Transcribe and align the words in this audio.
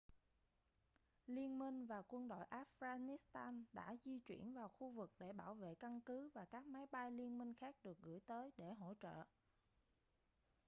liên 1.27 1.59
minh 1.59 1.87
và 1.87 2.01
quân 2.07 2.27
đội 2.27 2.45
afghanistan 2.51 3.63
đã 3.73 3.95
di 4.05 4.19
chuyển 4.19 4.53
vào 4.53 4.67
khu 4.69 4.89
vực 4.89 5.11
để 5.19 5.33
bảo 5.33 5.53
vệ 5.53 5.75
căn 5.75 6.01
cứ 6.01 6.29
và 6.33 6.45
các 6.45 6.65
máy 6.65 6.85
bay 6.91 7.11
liên 7.11 7.37
minh 7.37 7.53
khác 7.53 7.75
được 7.83 7.97
gửi 8.01 8.19
tới 8.27 8.51
để 8.57 8.73
hỗ 8.73 8.93
trợ 9.01 9.23